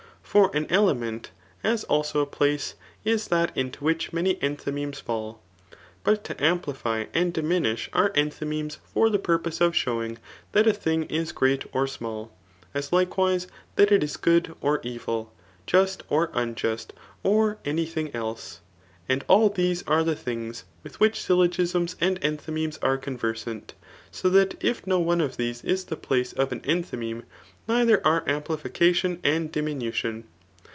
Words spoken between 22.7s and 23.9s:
are conversant j